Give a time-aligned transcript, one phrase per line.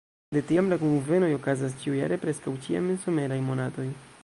[0.35, 3.89] De tiam la kunvenoj okazas ĉiujare, preskaŭ ĉiam en someraj monatoj.